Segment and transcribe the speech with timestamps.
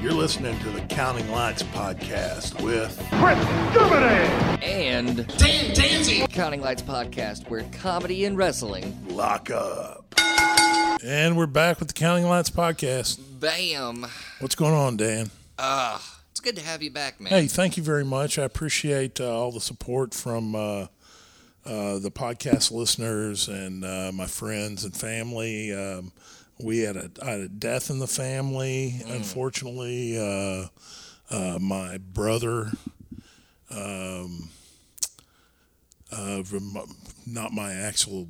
[0.00, 2.98] You're listening to the Counting Lights podcast with
[4.62, 6.26] and Dan Danzy.
[6.30, 10.14] Counting Lights podcast, where comedy and wrestling, Lock Up.
[11.04, 13.20] And we're back with the Counting Lights podcast.
[13.40, 14.06] bam.
[14.38, 15.30] What's going on, Dan?
[15.58, 15.98] Uh,
[16.30, 17.30] it's good to have you back, man.
[17.30, 18.38] Hey, thank you very much.
[18.38, 20.86] I appreciate uh, all the support from uh,
[21.66, 25.72] uh, the podcast listeners and uh, my friends and family.
[25.72, 26.12] Um,
[26.62, 30.18] we had a, I had a death in the family, unfortunately.
[30.18, 30.66] Uh,
[31.30, 32.72] uh, my brother,
[33.70, 34.50] um,
[36.12, 36.42] uh,
[37.26, 38.28] not my actual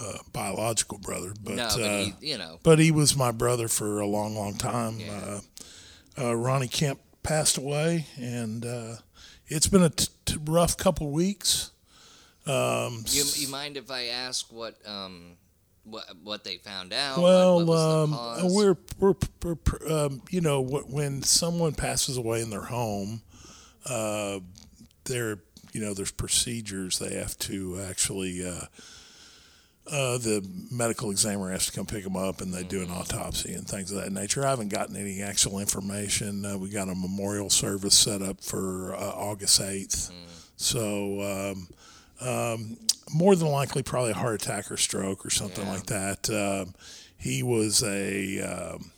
[0.00, 3.68] uh, biological brother, but, no, but uh, he, you know, but he was my brother
[3.68, 4.98] for a long, long time.
[5.10, 5.40] Uh,
[6.18, 8.96] uh, Ronnie Kemp passed away, and uh,
[9.48, 11.72] it's been a t- t- rough couple weeks.
[12.46, 15.36] Um, you, you mind if I ask what um
[15.86, 17.18] what what they found out?
[17.18, 22.50] Well, what the um, we're, we're, we're um, you know, when someone passes away in
[22.50, 23.22] their home,
[23.88, 24.40] uh,
[25.04, 25.38] there,
[25.72, 28.46] you know, there's procedures they have to actually.
[28.46, 28.66] Uh,
[29.88, 33.54] uh, the medical examiner has to come pick them up, and they do an autopsy
[33.54, 34.44] and things of that nature.
[34.44, 36.44] I haven't gotten any actual information.
[36.44, 40.10] Uh, we got a memorial service set up for uh, August eighth,
[40.56, 41.68] so um,
[42.20, 42.76] um,
[43.12, 45.72] more than likely, probably a heart attack or stroke or something Yeah.
[45.72, 46.30] like that.
[46.30, 46.74] Um,
[47.18, 48.90] he was a um,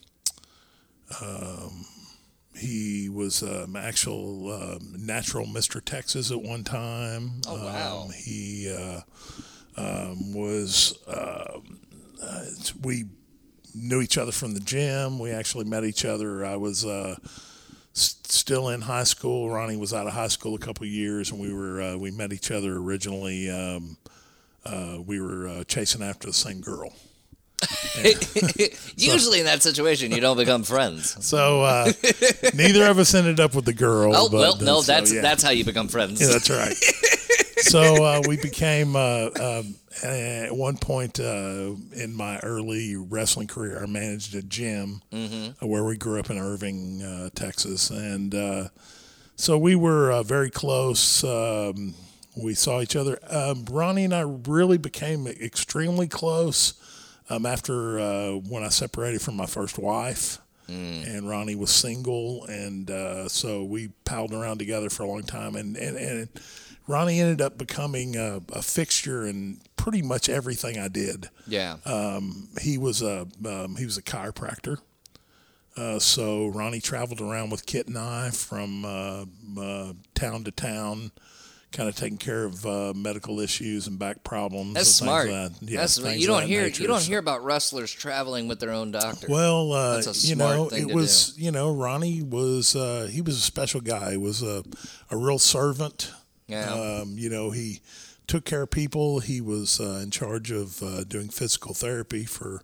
[1.21, 1.85] um,
[2.57, 5.83] he was um, actual um, natural Mr.
[5.85, 7.41] Texas at one time.
[7.47, 8.03] Oh, wow.
[8.07, 9.01] Um, he uh,
[9.77, 11.61] um, was uh,
[12.83, 13.05] we
[13.75, 15.19] knew each other from the gym.
[15.19, 16.45] We actually met each other.
[16.45, 17.17] I was uh,
[17.99, 19.51] s- still in high school.
[19.51, 22.11] Ronnie was out of high school a couple of years, and we were uh, we
[22.11, 23.51] met each other originally.
[23.51, 23.97] Um,
[24.65, 26.93] uh, we were uh, chasing after the same girl.
[28.97, 31.17] Usually in that situation, you don't become friends.
[31.29, 31.93] So uh,
[32.55, 34.15] neither of us ended up with the girl.
[34.15, 35.21] Oh but, well, uh, no, so, that's yeah.
[35.21, 36.21] that's how you become friends.
[36.21, 36.75] Yeah, that's right.
[37.61, 43.83] so uh, we became uh, um, at one point uh, in my early wrestling career.
[43.83, 48.69] I managed a gym uh, where we grew up in Irving, uh, Texas, and uh,
[49.37, 51.23] so we were uh, very close.
[51.25, 51.95] Um,
[52.37, 53.19] we saw each other.
[53.29, 56.75] Um, Ronnie and I really became extremely close
[57.31, 60.39] um, after uh, when I separated from my first wife
[60.71, 65.57] and Ronnie was single, and uh, so we palled around together for a long time.
[65.57, 66.29] And and, and
[66.89, 71.29] Ronnie ended up becoming a, a fixture in pretty much everything I did.
[71.47, 71.77] yeah.
[71.85, 74.79] Um, he was a um, he was a chiropractor.
[75.77, 79.25] Uh, so Ronnie traveled around with Kit and I from uh,
[79.61, 81.13] uh, town to town,
[81.71, 84.75] kind of taking care of uh, medical issues and back problems.
[84.75, 85.29] That's smart.
[85.29, 86.83] that- yeah, That's you don't hear nature.
[86.83, 89.29] you don't So- hear about wrestlers traveling with their own doctor.
[89.31, 93.09] well, uh, That's a you smart know, thing it was you know Ronnie was uh,
[93.09, 94.13] he was a special guy.
[94.13, 94.65] He was a
[95.13, 96.11] a real servant.
[96.49, 96.73] Yeah.
[96.73, 97.81] Um, you know, he
[98.27, 99.21] took care of people.
[99.21, 102.63] He was uh, in charge of uh, doing physical therapy for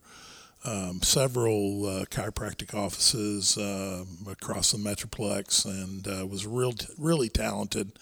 [0.65, 7.93] um, several uh, chiropractic offices um across the metroplex, and uh, was real really talented.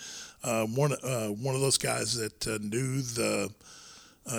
[0.45, 3.51] Uh, one uh, one of those guys that knew the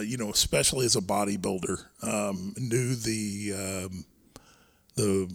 [0.02, 4.06] you know, especially as a bodybuilder, um, knew the um,
[4.96, 5.30] the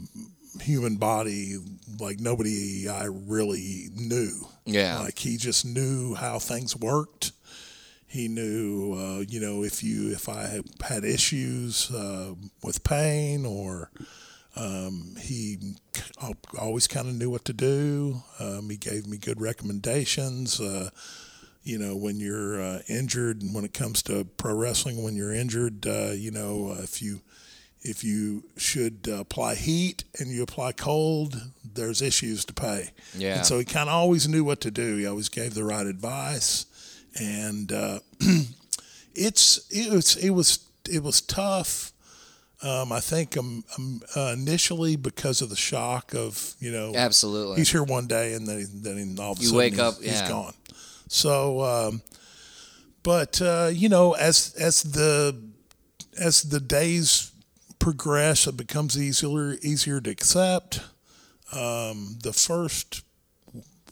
[0.61, 1.57] human body
[1.99, 4.49] like nobody I really knew.
[4.65, 5.01] Yeah.
[5.01, 7.33] like he just knew how things worked.
[8.07, 13.91] He knew, uh, you know, if you if I had issues uh, with pain or
[14.57, 15.59] um, he
[16.59, 18.23] always kind of knew what to do.
[18.41, 20.61] Um, he gave me good recommendations.
[20.61, 20.91] Uh,
[21.63, 25.33] you know, when you're uh, injured, and when it comes to pro wrestling, when you're
[25.33, 27.21] injured, uh, you know, uh, if you
[27.83, 31.41] if you should uh, apply heat and you apply cold,
[31.75, 32.91] there's issues to pay.
[33.15, 33.39] Yeah.
[33.39, 34.97] And so he kind of always knew what to do.
[34.97, 36.67] He always gave the right advice,
[37.19, 38.00] and uh,
[39.15, 40.61] it's it was it was
[40.91, 41.93] it was tough.
[42.61, 47.58] Um, I think um, um, uh, initially because of the shock of you know Absolutely.
[47.58, 49.81] he's here one day and then he, then all of a You sudden wake he's,
[49.81, 50.29] up, he's yeah.
[50.29, 50.55] gone.
[51.06, 52.03] So, um,
[53.05, 55.37] but uh, you know, as as the
[56.19, 57.31] as the days
[57.79, 60.81] progress, it becomes easier easier to accept.
[61.53, 63.03] Um, the first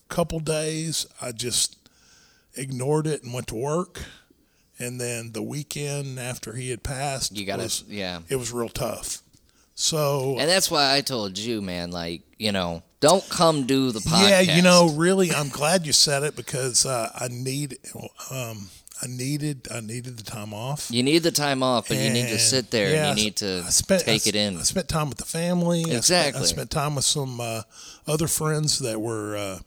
[0.09, 1.77] couple days, I just
[2.55, 4.03] ignored it and went to work.
[4.79, 8.21] And then the weekend after he had passed, You was, yeah.
[8.29, 9.23] it was real tough.
[9.75, 14.01] So and that's why I told you, man, like, you know, don't come do the
[14.01, 14.29] podcast.
[14.29, 17.79] Yeah, you know, really, I'm glad you said it because uh, I need,
[18.31, 18.69] um,
[19.03, 20.91] I needed I needed the time off.
[20.91, 23.37] You need the time off, but you need to sit there yeah, and you need
[23.37, 24.57] to spent, take I, it in.
[24.57, 25.85] I spent time with the family.
[25.85, 27.63] I spent- I spent, time with some uh,
[28.07, 29.59] other friends that were uh,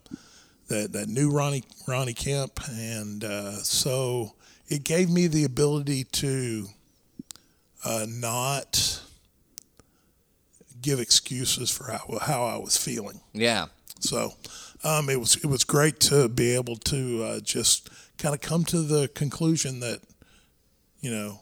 [0.67, 4.33] that that knew Ronnie Ronnie Kemp, and uh, so
[4.67, 6.67] it gave me the ability to
[7.85, 9.01] uh, not
[10.81, 13.19] give excuses for how how I was feeling.
[13.33, 13.67] Yeah.
[13.99, 14.33] So
[14.83, 17.89] um, it was it was great to be able to uh, just
[18.19, 20.01] kind of come to the conclusion that
[21.01, 21.39] you know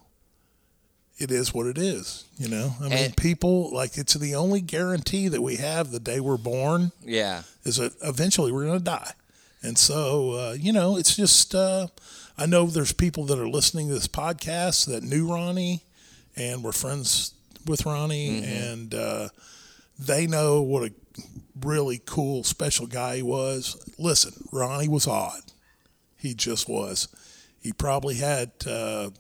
[1.18, 2.26] it is what it is.
[2.38, 6.00] You know, I mean, And- people like it's the only guarantee that we have the
[6.00, 7.42] day we're born Yeah.
[7.64, 9.14] is that eventually we're going to die.
[9.64, 11.88] And so, uh, you know, it's just, uh,
[12.38, 15.82] I know there's people that are listening to this podcast that knew Ronnie
[16.36, 17.32] and were friends
[17.66, 19.30] with Ronnie, and uh,
[19.98, 20.94] they know what a
[21.60, 23.76] really cool, special guy he was.
[23.98, 25.42] Listen, Ronnie was odd.
[26.18, 27.08] He just was.
[27.60, 29.12] He probably had uh, a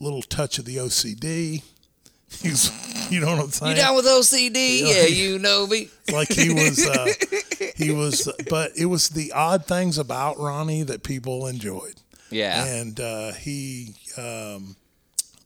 [0.00, 1.62] little touch of the OCD.
[2.40, 2.70] He's,
[3.12, 3.76] you know what I'm saying?
[3.76, 4.80] You down with OCD?
[4.80, 4.86] Yeah.
[5.02, 5.88] Yeah, you know me.
[6.12, 7.06] like he was uh,
[7.76, 11.94] he was but it was the odd things about ronnie that people enjoyed
[12.30, 12.64] Yeah.
[12.64, 14.76] and uh, he um,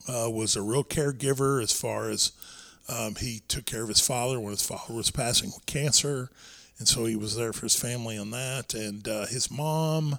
[0.08, 2.31] uh, was a real caregiver as far as
[2.88, 6.31] um, he took care of his father when his father was passing with cancer
[6.78, 10.19] and so he was there for his family on that and uh, his mom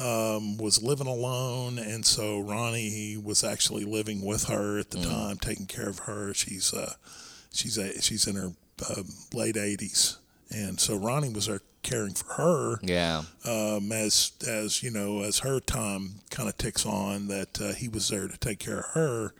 [0.00, 1.78] um, was living alone.
[1.78, 6.32] And so ronnie was actually living with her at the time taking care of her.
[6.34, 6.94] She's uh,
[7.52, 8.52] she's a, she's in her
[8.88, 9.02] uh,
[9.34, 10.16] late 80s
[10.50, 13.22] and so ronnie was there caring for her Yeah.
[13.44, 17.88] um, as as you know as her time kind of ticks on that uh, he
[17.88, 19.34] was there to take care of her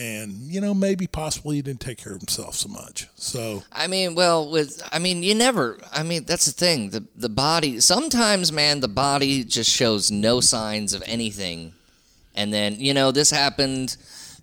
[0.00, 3.86] and you know maybe possibly he didn't take care of himself so much so I
[3.86, 5.78] mean, well, with I mean, you never.
[5.92, 6.90] I mean, that's the thing.
[6.90, 7.80] The the body.
[7.80, 11.72] Sometimes, man, the body just shows no signs of anything,
[12.34, 13.96] and then you know this happened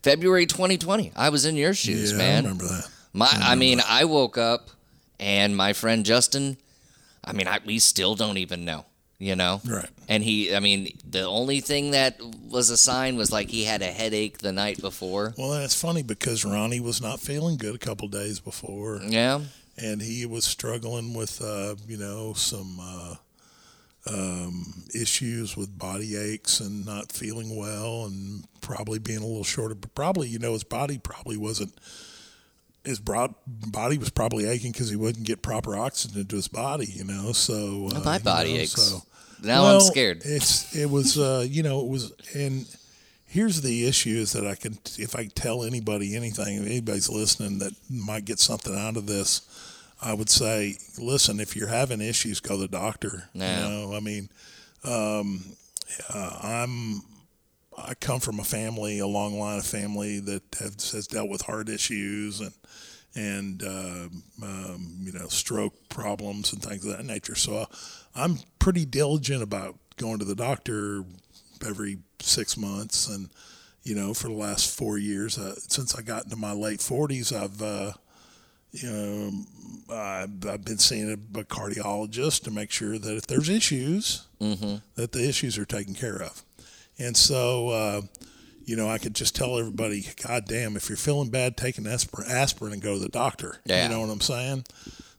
[0.03, 1.11] February 2020.
[1.15, 2.45] I was in your shoes, yeah man.
[2.45, 4.69] i remember that My, I mean, I woke up,
[5.19, 6.57] and my friend Justin.
[7.23, 8.85] I mean, I, we still don't even know.
[9.19, 10.53] You know, right and he.
[10.55, 14.37] I mean, the only thing that was a sign was like he had a headache
[14.37, 15.33] the night before.
[15.39, 19.41] well that's funny because ronnie was not feeling good a couple days before Yeah.
[19.75, 23.15] and he was struggling with uh, you know some uh,
[24.09, 29.75] um, issues with body aches and not feeling well and probably being a little shorter.
[29.75, 31.73] But probably you know his body probably wasn't
[32.87, 36.85] his broad body was probably aching because he wouldn't get proper oxygen to his body
[36.87, 38.81] you know so uh, My you body know, aches.
[38.81, 39.03] so-
[39.43, 40.21] Now well, I'm scared.
[40.25, 42.65] It's it was uh, you know it was and
[43.29, 47.59] here's the issue is that I can if I tell anybody anything if anybody's listening
[47.59, 49.41] that might get something out of this,
[50.01, 53.29] I would say listen if you're having issues go to the doctor.
[53.33, 53.67] Yeah.
[53.67, 54.29] You know I mean,
[54.83, 55.43] um,
[56.13, 57.01] uh, I'm
[57.77, 61.41] I come from a family a long line of family that has, has dealt with
[61.43, 62.53] heart issues and
[63.15, 64.07] and uh,
[64.43, 67.35] um, you know stroke problems and things of that nature.
[67.35, 67.65] So uh,
[68.15, 71.03] I'm pretty diligent about going to the doctor
[71.65, 73.29] every six months, and
[73.83, 77.33] you know for the last four years uh, since I got into my late 40s,
[77.35, 77.93] I've uh,
[78.71, 79.31] you know
[79.89, 84.27] I've, I've been seeing a, a cardiologist to make sure that if there's issues,
[84.95, 86.43] that the issues are taken care of,
[86.99, 87.69] and so.
[87.69, 88.01] Uh,
[88.67, 91.87] you know, I could just tell everybody, God damn, if you're feeling bad, take an
[91.87, 93.61] aspirin, aspirin and go to the doctor.
[93.63, 93.83] Yeah.
[93.83, 94.65] You know what I'm saying?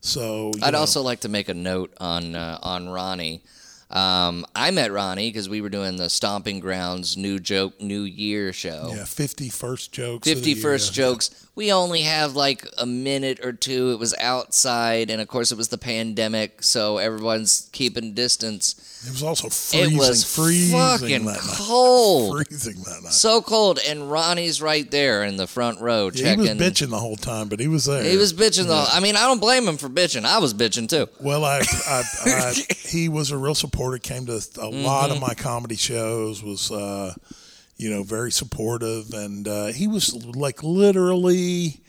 [0.02, 3.43] So I'd know, also like to make a note on uh, on Ronnie.
[3.91, 8.52] Um, I met Ronnie because we were doing the Stomping Grounds New Joke New Year
[8.52, 8.93] show.
[8.95, 10.29] yeah, 50 first jokes.
[10.29, 11.48] 50 first jokes.
[11.59, 13.91] We only have like a minute or two.
[13.91, 18.77] It was outside, and of course, it was the pandemic, so everyone's keeping distance.
[19.05, 21.41] It was also freezing, it was freezing fucking that night.
[21.43, 22.37] cold.
[22.47, 23.12] Freezing that night.
[23.12, 26.62] So cold, and Ronnie's right there in the front row Yeah, he was checking.
[26.62, 28.05] bitching the whole time, but he was there.
[28.05, 28.87] He was bitching though.
[28.88, 30.25] I mean, I don't blame him for bitching.
[30.25, 31.09] I was bitching too.
[31.21, 32.53] Well, I, I, I,
[32.87, 33.99] he was a real supporter.
[33.99, 35.12] Came to a lot Mm-hmm.
[35.17, 36.41] of my comedy shows.
[36.41, 37.15] Was uh,
[37.78, 41.80] you know very supportive, and uh, he was like literally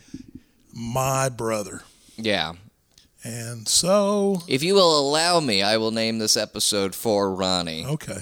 [0.74, 1.82] my brother.
[2.18, 2.54] Yeah.
[3.22, 8.20] And so, If you will allow me, I will name this episode for Ronnie okay,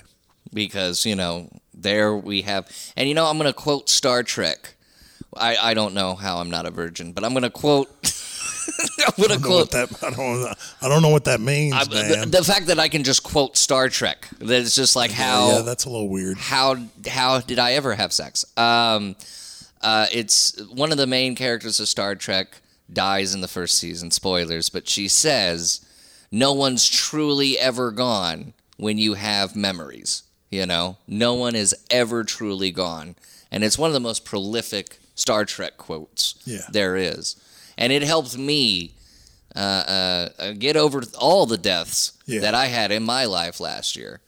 [0.52, 4.74] because you know there we have, and you know I'm going to quote Star Trek.
[5.36, 7.90] I, I don't know how I'm not a virgin, but I'm going to quote.
[9.00, 9.72] I don't know what quote.
[9.72, 12.90] that I don't I don't know what that means, I, the, the fact that I
[12.90, 16.38] can just quote Star Trek, that it's just like how yeah, that's a little weird.
[16.38, 16.76] how
[17.10, 18.46] how did I ever have sex?
[18.58, 19.16] Um,
[19.82, 24.12] uh, it's one of the main characters of Star Trek dies in the first season.
[24.12, 25.86] Spoilers, but she says,
[26.32, 32.24] "No one's truly ever gone when you have memories." You know, no one is ever
[32.24, 33.16] truly gone,
[33.52, 36.62] and it's one of the most prolific Star Trek quotes Yeah.
[36.72, 37.36] there is,
[37.78, 38.94] and it helps me
[39.56, 42.42] uh, uh, uh, get over all the deaths Yeah.
[42.42, 44.20] that I had in my life last year.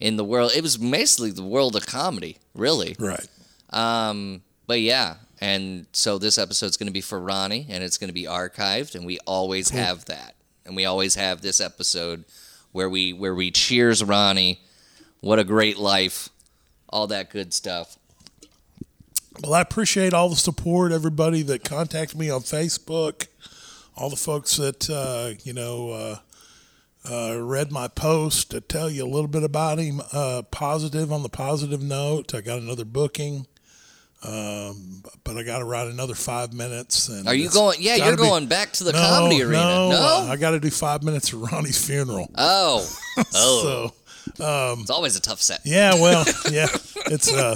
[0.00, 2.94] In the world, it was basically the world of comedy, really.
[2.98, 3.26] Right.
[3.70, 8.08] Um, but yeah, and so this episode's going to be for Ronnie, and it's going
[8.08, 10.34] to be archived, and we always have that,
[10.66, 12.24] and we always have this episode
[12.72, 14.60] where we where we cheers Ronnie.
[15.20, 16.28] What a great life,
[16.90, 17.96] all that good stuff.
[19.42, 23.26] Well, I appreciate all the support, everybody that contacted me on Facebook,
[23.96, 26.16] all the folks that uh, you know uh,
[27.10, 30.00] uh, read my post to tell you a little bit about him.
[30.12, 33.46] Uh, positive on the positive note, I got another booking,
[34.22, 37.08] um, but I got to write another five minutes.
[37.08, 37.78] And Are you going?
[37.80, 39.58] Yeah, you're be- going back to the No, comedy arena.
[39.62, 40.28] No, No.
[40.32, 42.30] I got to do five minutes of Ronnie's funeral.
[42.36, 42.88] oh,
[43.34, 43.92] oh,
[44.34, 45.60] So it's always a tough set.
[45.64, 46.66] yeah, well, yeah,
[47.06, 47.54] it's uh,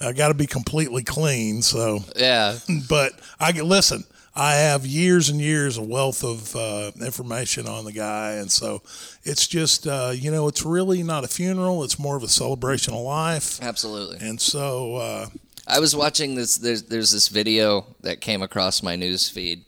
[0.00, 1.62] I got to be completely clean.
[1.62, 4.04] So Yeah, but I can listen.
[4.38, 8.82] I have years and years of wealth of uh, information on the guy, and so
[9.24, 12.92] it's just uh, you know it's really not a funeral; it's more of a celebration
[12.92, 13.62] of life.
[13.62, 14.18] absolutely.
[14.20, 15.26] And so uh,
[15.66, 16.56] I was watching this.
[16.56, 19.64] There's there's this video that came across my news feed.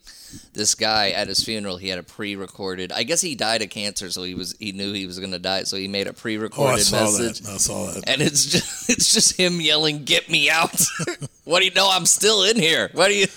[0.52, 2.92] This guy at his funeral, he had a pre-recorded.
[2.92, 5.38] I guess he died of cancer, so he was he knew he was going to
[5.38, 7.40] die, so he made a oh, I pre-recorded saw message.
[7.40, 7.52] that.
[7.52, 8.08] I saw that.
[8.08, 10.80] And it's just it's just him yelling, "Get me out!"
[11.44, 11.88] what do you know?
[11.90, 12.90] I'm still in here.
[12.92, 13.26] What do you?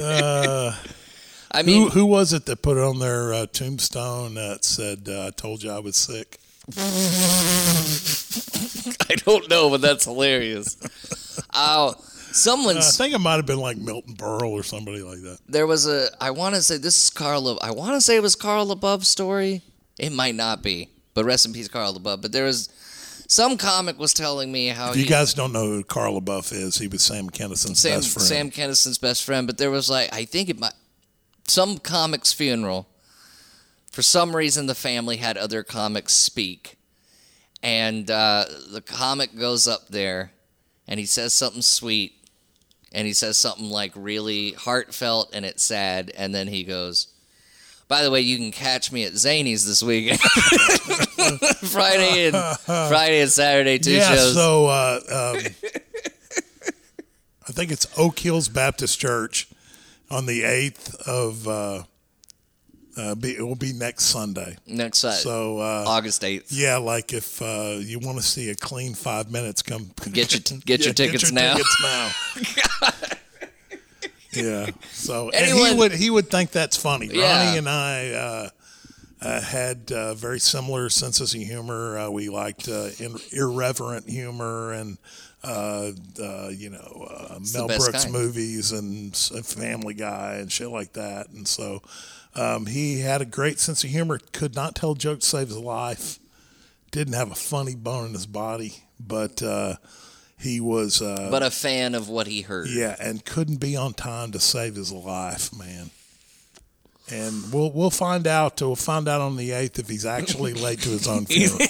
[0.00, 0.74] Uh,
[1.52, 5.08] I mean, who who was it that put it on their uh, tombstone that said,
[5.08, 6.40] uh, "I told you I was sick"?
[9.08, 10.76] I don't know, but that's hilarious.
[12.46, 15.38] Oh, Uh, I think it might have been like Milton Berle or somebody like that.
[15.48, 18.16] there was a I want to say this is Carl Le- I want to say
[18.16, 19.62] it was Carl LaBove's story.
[19.98, 22.20] It might not be, but rest in peace, Carl LaBove.
[22.22, 22.68] But there was
[23.28, 26.52] some comic was telling me how If you he, guys don't know who Carl LaBove
[26.52, 28.28] is, he was Sam Kinison's Sam best friend.
[28.28, 29.46] Sam Kinison's best friend.
[29.46, 30.74] But there was like I think it might
[31.46, 32.88] some comic's funeral.
[33.92, 36.76] For some reason, the family had other comics speak,
[37.62, 40.32] and uh, the comic goes up there,
[40.88, 42.12] and he says something sweet,
[42.94, 47.08] and he says something like really heartfelt and it's sad, and then he goes,
[47.88, 50.20] "By the way, you can catch me at Zanies this weekend,
[51.70, 55.42] Friday and Friday and Saturday, two yeah, shows." so uh, um,
[57.46, 59.48] I think it's Oak Hills Baptist Church
[60.10, 61.46] on the eighth of.
[61.48, 61.82] Uh,
[62.96, 64.56] uh, be, it will be next Sunday.
[64.66, 66.52] Next Sunday, So uh, August eighth.
[66.52, 70.40] yeah, like if uh, you want to see a clean five minutes, come Get your
[70.40, 71.54] t- get your tickets now.
[71.54, 72.10] tickets now.
[74.32, 74.70] yeah.
[74.92, 77.08] So and Anyone- he would he would think that's funny.
[77.12, 77.44] Yeah.
[77.46, 78.48] Ronnie and I uh,
[79.22, 81.98] uh, had uh, very similar senses of humor.
[81.98, 84.98] Uh, we liked uh, in, irreverent humor and.
[85.46, 88.12] Uh, uh, you know, uh, Mel Brooks kind.
[88.14, 91.28] movies and and Family Guy and shit like that.
[91.28, 91.82] And so
[92.36, 94.18] um, he had a great sense of humor.
[94.32, 96.18] Could not tell jokes to save his life.
[96.90, 99.76] Didn't have a funny bone in his body, but uh,
[100.38, 101.00] he was.
[101.02, 102.68] Uh, But a fan of what he heard.
[102.68, 105.90] yeah, and couldn't be on time to save his life, man.
[107.10, 108.60] And we'll we'll find out.
[108.62, 111.58] We'll find out on the eighth if he's actually late to his own funeral.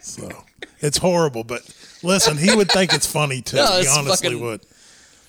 [0.00, 0.28] so
[0.80, 1.62] it's horrible, but
[2.02, 3.56] listen, he would think it's funny too.
[3.56, 4.60] No, he honestly fucking- would.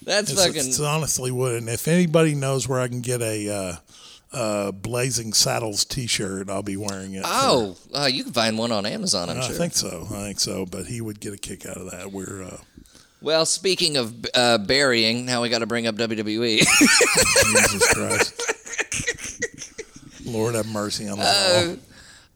[0.04, 0.56] That's It's, fucking.
[0.70, 1.56] it's honestly would.
[1.56, 3.76] And if anybody knows where I can get a uh,
[4.36, 7.22] uh, Blazing Saddles T-shirt, I'll be wearing it.
[7.24, 9.30] for- oh, uh, you can find one on Amazon.
[9.30, 9.56] I'm I sure.
[9.56, 10.08] think so.
[10.10, 10.66] I think so.
[10.66, 12.12] But he would get a kick out of that.
[12.12, 12.58] We're uh,
[13.22, 15.96] Well, speaking of uh, burying, now we got to bring up.
[15.96, 16.60] WWE.
[16.60, 18.42] Jesus Christ.
[20.26, 21.28] Lord have mercy on us
[21.68, 21.74] all.
[21.74, 21.78] Uh,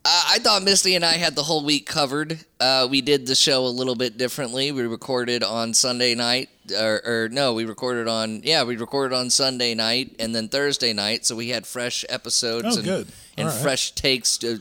[0.07, 2.39] I thought Misty and I had the whole week covered.
[2.59, 4.71] Uh, we did the show a little bit differently.
[4.71, 9.29] We recorded on Sunday night, or, or no, we recorded on yeah, we recorded on
[9.29, 11.25] Sunday night and then Thursday night.
[11.25, 13.07] So we had fresh episodes Oh, and, good.
[13.37, 13.57] and right.
[13.61, 14.37] fresh takes.
[14.39, 14.59] To,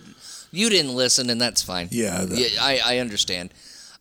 [0.50, 1.88] you didn't listen, and that's fine.
[1.90, 3.52] Yeah, that- yeah I, I understand.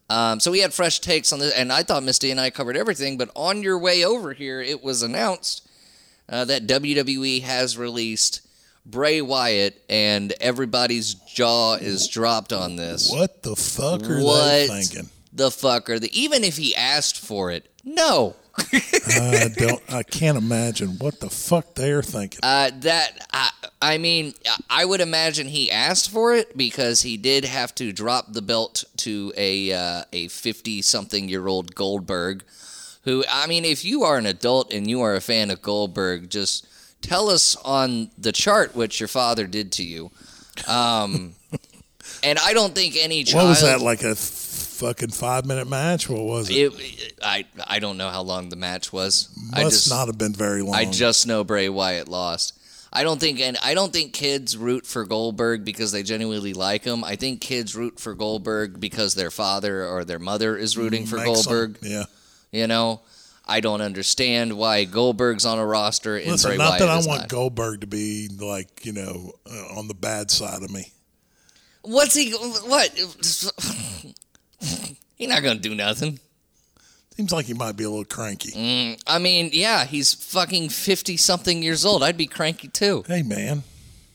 [0.09, 2.77] Um, so we had fresh takes on this, and I thought Misty and I covered
[2.77, 3.17] everything.
[3.17, 5.67] But on your way over here, it was announced
[6.29, 8.41] uh, that WWE has released
[8.85, 13.09] Bray Wyatt, and everybody's jaw is dropped on this.
[13.09, 15.09] What the fuck are What they thinking?
[15.31, 16.09] the fuck are they?
[16.11, 18.35] Even if he asked for it, no.
[18.71, 19.81] I don't.
[19.89, 22.39] I can't imagine what the fuck they're thinking.
[22.43, 23.49] Uh, that I,
[23.81, 24.35] I mean,
[24.69, 28.83] I would imagine he asked for it because he did have to drop the belt
[28.97, 32.43] to a uh, a fifty something year old Goldberg.
[33.05, 36.29] Who I mean, if you are an adult and you are a fan of Goldberg,
[36.29, 36.67] just
[37.01, 40.11] tell us on the chart what your father did to you.
[40.67, 41.33] Um,
[42.23, 43.45] and I don't think any child.
[43.45, 44.15] What was that like a
[44.53, 46.09] fucking five minute match?
[46.09, 46.53] What was it?
[46.55, 49.29] It, I I don't know how long the match was.
[49.53, 50.75] I Must just not have been very long.
[50.75, 52.59] I just know Bray Wyatt lost.
[52.95, 56.83] I don't think and I don't think kids root for Goldberg because they genuinely like
[56.83, 57.03] him.
[57.03, 61.17] I think kids root for Goldberg because their father or their mother is rooting for
[61.17, 61.77] Makes some- Goldberg.
[61.81, 62.03] yeah.
[62.51, 63.01] You know,
[63.47, 66.95] I don't understand why Goldberg's on a roster and Listen, Bray not Wyatt that I
[66.97, 67.29] want not.
[67.29, 70.91] Goldberg to be like you know uh, on the bad side of me.
[71.81, 72.31] What's he?
[72.31, 72.91] What?
[75.23, 76.19] He's not gonna do nothing.
[77.15, 78.97] Seems like he might be a little cranky.
[79.07, 82.03] I mean, yeah, he's fucking fifty something years old.
[82.03, 83.05] I'd be cranky too.
[83.07, 83.63] Hey man,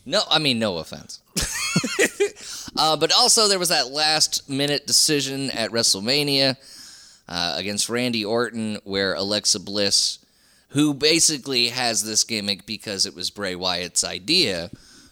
[0.05, 1.19] No, I mean no offense.
[2.77, 6.57] uh, but also there was that last minute decision at WrestleMania
[7.27, 10.19] uh, against Randy Orton where Alexa Bliss,
[10.67, 14.69] who basically has this gimmick because it was Bray Wyatt's idea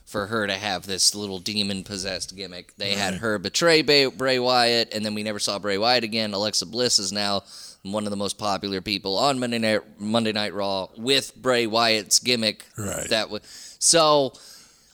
[0.07, 2.73] for her to have this little demon possessed gimmick.
[2.77, 6.33] They had her betray Bray, Bray Wyatt, and then we never saw Bray Wyatt again.
[6.33, 7.43] Alexa Bliss is now
[7.83, 12.19] one of the most popular people on Monday Night Monday Night Raw with Bray Wyatt's
[12.19, 12.65] gimmick.
[12.77, 13.09] Right.
[13.09, 13.41] That was
[13.79, 14.33] so.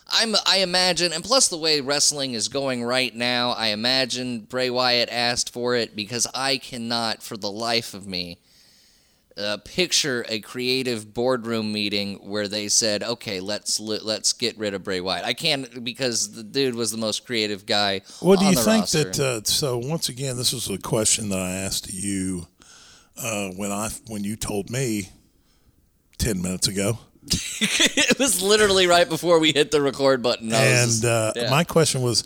[0.06, 4.68] I'm, I imagine, and plus the way wrestling is going right now, I imagine Bray
[4.68, 8.38] Wyatt asked for it because I cannot, for the life of me,
[9.36, 14.84] uh, picture a creative boardroom meeting where they said, "Okay, let's let's get rid of
[14.84, 18.02] Bray Wyatt." I can't because the dude was the most creative guy.
[18.20, 19.04] what do you think roster.
[19.04, 19.20] that?
[19.20, 22.46] Uh, so once again, this was a question that I asked you
[23.20, 25.08] uh, when I when you told me
[26.18, 30.52] ten minutes ago, it was literally right before we hit the record button.
[30.52, 31.50] And just- uh, yeah.
[31.50, 32.24] my question was.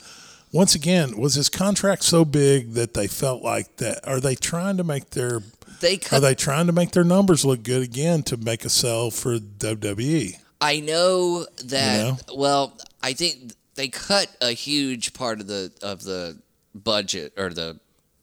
[0.51, 4.01] Once again, was his contract so big that they felt like that?
[4.09, 5.43] Are they trying to make their
[5.81, 9.11] they Are they trying to make their numbers look good again to make a sell
[9.11, 9.39] for?
[9.39, 10.39] WWE?
[10.61, 11.97] I know that.
[11.97, 12.19] You know?
[12.35, 16.39] Well, I think they cut a huge part of the of the
[16.75, 17.79] budget or the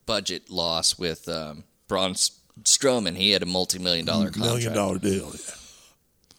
[0.05, 2.13] budget loss with um, Braun
[2.63, 3.15] Strowman.
[3.15, 4.53] He had a multi million dollar contract.
[4.53, 5.31] Million dollar deal.
[5.33, 5.55] Yeah.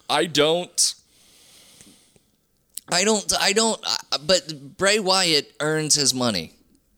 [0.09, 0.95] I don't.
[2.89, 3.33] I don't.
[3.41, 3.85] I don't.
[4.25, 6.56] But Bray Wyatt earns his money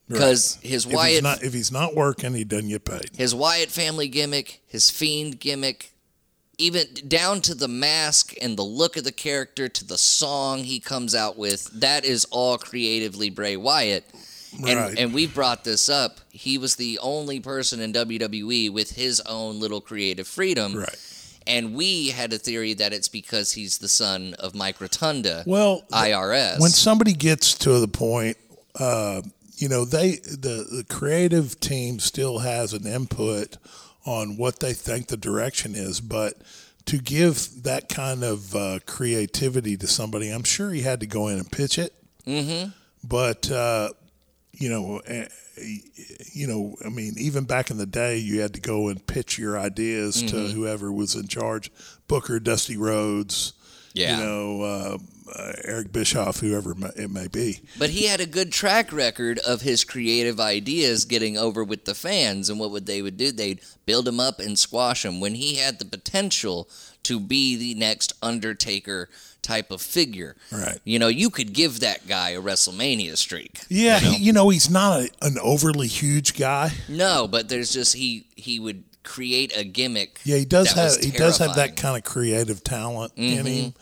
[0.09, 3.11] because his If he's Wyatt not if he's not working, he doesn't get paid.
[3.16, 5.92] his Wyatt family gimmick, his fiend gimmick,
[6.59, 10.81] even down to the mask and the look of the character to the song he
[10.81, 14.05] comes out with, that is all creatively Bray Wyatt.
[14.66, 14.99] And, Right.
[14.99, 16.21] and we brought this up.
[16.31, 20.75] He was the only person in WWE with his own little creative freedom.
[20.75, 20.97] Right.
[21.47, 25.85] And we had a theory that it's because he's the son of Mike Rotunda, Well,
[25.92, 26.61] IRS.
[26.61, 28.37] when somebody gets to the point,
[28.75, 29.21] uh,
[29.59, 33.59] you know, they the the creative team still has an input
[34.07, 36.35] on what they think the direction is, but
[36.87, 41.29] to give that kind of uh, creativity to somebody, I'm sure he had to go
[41.29, 41.92] in and pitch it.
[42.25, 42.71] Mm-hmm.
[43.03, 43.90] But uh,
[44.53, 45.27] you know, eh,
[46.33, 49.38] you know, I mean, even back in the day, you had to go and pitch
[49.38, 51.73] your ideas to whoever was in charge,
[52.07, 53.55] Booker, Dusty Rhodes,
[53.98, 54.18] Yeah.
[54.18, 54.98] you know, uh,
[55.34, 57.61] uh, Eric Bischoff, whoever it may be.
[57.78, 61.94] But he had a good track record of his creative ideas getting over with the
[61.94, 62.48] fans.
[62.48, 63.30] And what would they would do?
[63.30, 66.68] They'd build him up and squash him when he had the potential
[67.02, 69.08] to be the next Undertaker
[69.42, 70.37] type of figure.
[70.50, 70.78] Right.
[70.84, 73.61] You know, you could give that guy a WrestleMania streak.
[73.68, 76.72] Yeah, he, you know, he's not a, an overly huge guy.
[76.88, 80.20] No, but there's just he he would create a gimmick.
[80.24, 83.46] Yeah, he does have he does have that kind of creative talent in Mm-hmm.
[83.46, 83.74] him.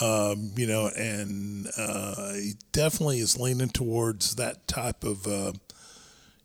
[0.00, 5.52] Um, you know, and uh, he definitely is leaning towards that type of uh,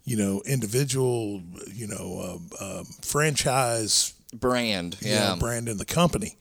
[0.04, 1.42] you know individual,
[1.74, 4.98] you know, uh, um, franchise brand.
[5.02, 5.32] you Yeah.
[5.32, 6.38] know, brand in the company.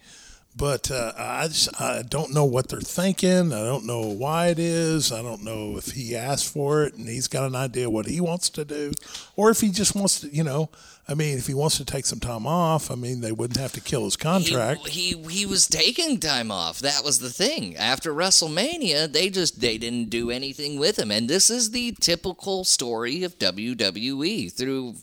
[0.56, 3.52] But uh, I just I don't know what they're thinking.
[3.52, 5.10] I don't know why it is.
[5.10, 8.20] I don't know if he asked for it and he's got an idea what he
[8.20, 8.92] wants to do,
[9.34, 10.28] or if he just wants to.
[10.28, 10.70] You know,
[11.08, 13.72] I mean, if he wants to take some time off, I mean, they wouldn't have
[13.72, 14.86] to kill his contract.
[14.86, 16.78] He, he he was taking time off.
[16.78, 17.74] That was the thing.
[17.76, 21.10] After WrestleMania, they just they didn't do anything with him.
[21.10, 24.94] And this is the typical story of WWE through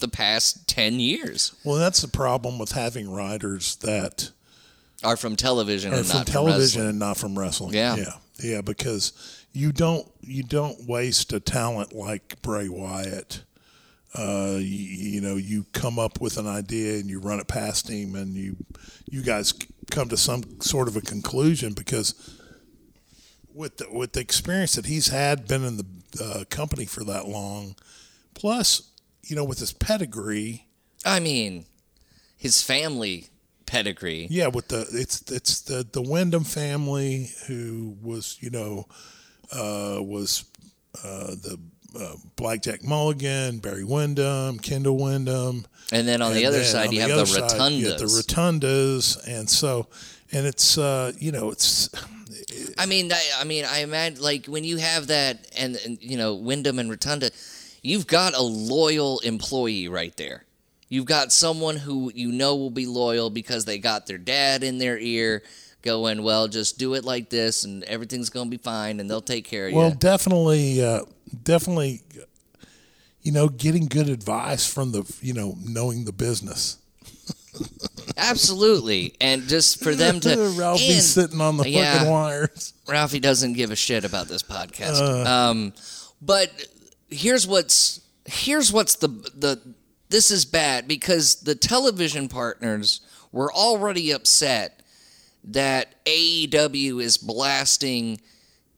[0.00, 1.54] the past 10 years.
[1.64, 4.30] well, that's the problem with having writers that
[5.06, 7.74] Are from television and from not television From and not from wrestling.
[7.74, 7.96] Yeah.
[7.96, 8.60] yeah, yeah.
[8.60, 9.12] Because
[9.52, 13.44] you don't you don't waste a talent like Bray Wyatt.
[14.14, 17.88] Uh, you, you know, you come up with an idea and you run it past
[17.88, 18.56] him, and you
[19.08, 19.54] you guys
[19.90, 22.14] come to some sort of a conclusion because
[23.54, 25.86] with the, with the experience that he's had, been in the
[26.22, 27.76] uh, company for that long,
[28.34, 28.90] plus
[29.22, 30.66] you know with his pedigree,
[31.04, 31.66] I mean,
[32.36, 33.28] his family
[33.66, 34.26] pedigree.
[34.30, 38.86] Yeah, with the it's it's the the Windham family who was you know
[39.52, 40.44] uh, was
[41.04, 41.58] uh, the
[41.98, 47.08] uh, Blackjack Mulligan, Barry Windham, Kendall Windham, And then on the other side, you the
[47.08, 47.78] have the side, rotundas.
[47.78, 49.88] you have the rotundas, and so,
[50.32, 51.88] and it's uh, you know, it's
[52.78, 56.16] I mean, I, I mean, I imagine like when you have that, and, and you
[56.16, 57.30] know, Windham and Rotunda,
[57.82, 60.44] you've got a loyal employee right there.
[60.88, 64.78] You've got someone who you know will be loyal because they got their dad in
[64.78, 65.42] their ear,
[65.82, 69.44] going, "Well, just do it like this, and everything's gonna be fine, and they'll take
[69.44, 71.02] care of well, you." Well, definitely, uh,
[71.42, 72.02] definitely,
[73.22, 76.78] you know, getting good advice from the, you know, knowing the business.
[78.16, 81.94] Absolutely, and just for them to Ralphie and- sitting on the yeah.
[81.94, 82.74] fucking wires.
[82.86, 85.00] Ralphie doesn't give a shit about this podcast.
[85.00, 85.28] Uh.
[85.28, 85.72] um,
[86.22, 86.50] but
[87.10, 89.60] here's what's here's what's the the
[90.08, 93.00] this is bad because the television partners
[93.32, 94.80] were already upset
[95.44, 98.20] that AEW is blasting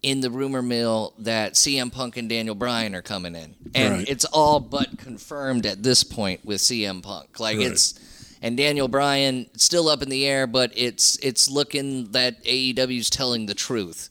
[0.02, 3.54] in the rumor mill that CM Punk and Daniel Bryan are coming in.
[3.74, 4.08] And Right.
[4.08, 7.40] it's all but confirmed at this point with CM Punk.
[7.40, 7.66] Like Right.
[7.72, 7.94] it's
[8.40, 13.46] and Daniel Bryan still up in the air, but it's it's looking that AEW's telling
[13.46, 14.10] the truth.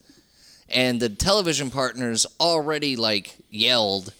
[0.69, 4.11] And the television partners already like yelled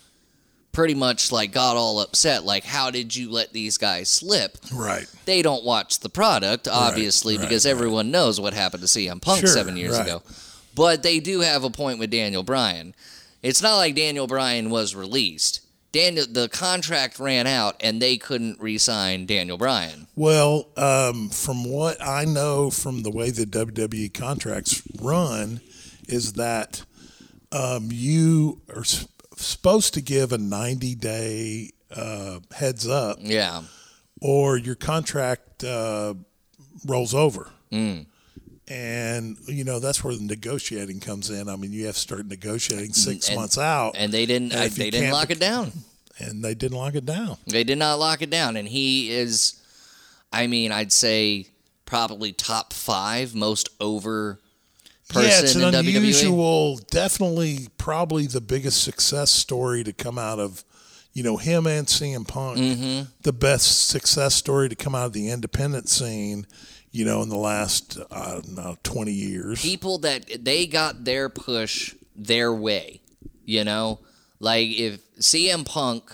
[0.72, 4.58] pretty much like got all upset like how did you let these guys slip?
[4.74, 5.08] Right.
[5.26, 7.72] they don't watch the product, obviously, right, because right.
[7.72, 10.06] everyone knows what happened to CM Punk Sure, seven years right.
[10.06, 10.24] ago.
[10.76, 12.94] But they do have a point with Daniel Bryan.
[13.42, 15.62] It's not like Daniel Bryan was released.
[15.92, 20.08] Daniel, the contract ran out, and they couldn't re-sign Daniel Bryan.
[20.16, 25.62] Well, um, from what I know from the way the WWE contracts run,
[26.08, 26.84] is that
[27.52, 28.84] um, you are
[29.42, 33.64] supposed to give a 90 day uh, heads up Yeah,
[34.22, 36.14] or your contract uh,
[36.86, 37.50] rolls over.
[37.72, 38.06] Mm.
[38.70, 41.48] And, you know, that's where the negotiating comes in.
[41.48, 44.62] I mean, you have to start negotiating six And- months out, and they didn't, and
[44.64, 45.72] I, they didn't lock it down.
[46.20, 47.38] and they didn't lock it down.
[47.48, 49.54] They did not lock it down, and he is.
[50.34, 51.48] I mean, I'd say
[51.86, 54.40] probably top five most over
[55.10, 55.64] person yeah, it's an E.
[55.64, 55.98] WWE.
[55.98, 60.64] unusual, definitely, probably the biggest success story to come out of,
[61.14, 62.58] you know, him and CM Punk.
[62.58, 63.10] Mm-hmm.
[63.22, 66.46] The best success story to come out of the independent scene,
[66.92, 69.62] you know, in the last, I don't know, 20 years.
[69.62, 73.02] people that they got their push their way.
[73.46, 74.00] You know,
[74.40, 76.12] like if CM Punk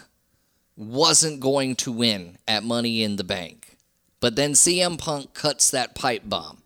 [0.76, 3.78] wasn't going to win at Money in the Bank,
[4.20, 6.63] but then CM Punk cuts that pipe bomb,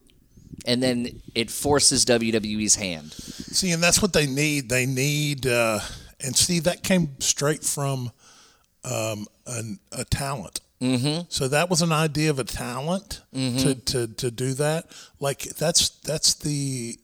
[0.67, 3.13] and then it forces WWE's hand.
[3.13, 4.69] See, and that's what they need.
[4.69, 5.79] They need, uh,
[6.19, 8.11] and see, that came straight from
[8.83, 10.59] um, an, a talent.
[10.81, 11.21] Mm-hmm.
[11.29, 14.91] So that was an idea of a talent to, to, to do that.
[15.19, 16.99] Like that's that's the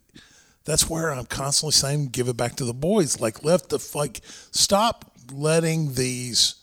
[0.66, 3.20] that's where I'm constantly saying give it back to the boys.
[3.20, 4.22] Like let the like
[4.52, 6.56] stop letting these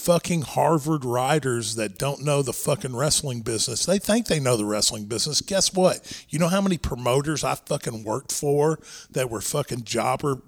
[0.00, 3.84] fucking Harvard writers that don't know the fucking wrestling business.
[3.84, 5.40] They think they know the wrestling business.
[5.42, 6.24] Guess what?
[6.30, 10.42] You know how many promoters I fucking worked for that were fucking jobber,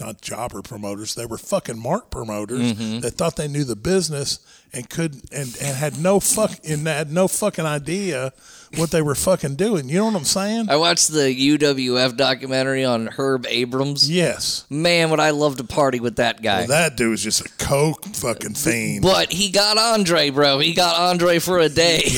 [0.00, 1.14] not jobber promoters.
[1.14, 3.00] They were fucking mark promoters mm-hmm.
[3.00, 4.40] that thought they knew the business
[4.74, 8.32] and could and, and had no fuck and had no fucking idea
[8.76, 9.88] what they were fucking doing.
[9.88, 10.68] You know what I'm saying?
[10.68, 14.10] I watched the UWF documentary on Herb Abrams.
[14.10, 14.64] Yes.
[14.68, 16.60] Man, would I love to party with that guy.
[16.60, 19.02] Well, that dude was just a coke fucking fiend.
[19.02, 20.58] but he got Andre, bro.
[20.58, 22.02] He got Andre for a day.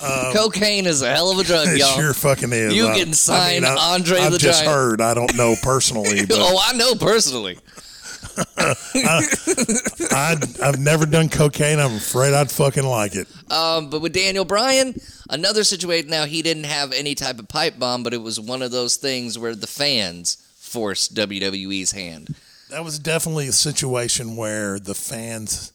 [0.00, 1.96] Um, Cocaine is a hell of a drug, It y'all.
[1.98, 2.72] sure fucking is.
[2.72, 4.72] You I- can sign I, Andre I've the just Giant.
[4.72, 5.00] heard.
[5.00, 7.58] I don't know personally, but oh, I know personally.
[8.56, 11.78] I, I've never done cocaine.
[11.78, 13.26] I'm afraid I'd fucking like it.
[13.50, 14.94] Um, but with Daniel Bryan,
[15.30, 16.10] another situation.
[16.10, 18.96] Now he didn't have any type of pipe bomb, but it was one of those
[18.96, 22.34] things where the fans forced WWE's hand.
[22.70, 25.72] That was definitely a situation where the fans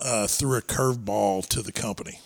[0.00, 2.20] uh, threw a curveball to the company.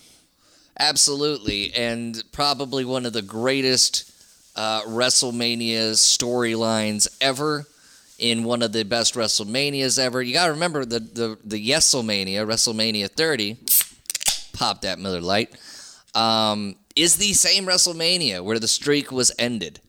[0.79, 4.11] Absolutely, and probably one of the greatest
[4.57, 7.67] uh, WrestleMania storylines ever.
[8.21, 10.21] In one of the best WrestleManias ever.
[10.21, 13.57] You got to remember the the the YesleMania, WrestleMania 30.
[14.53, 15.57] Pop that Miller Lite.
[16.15, 19.81] Um, is the same WrestleMania where the streak was ended.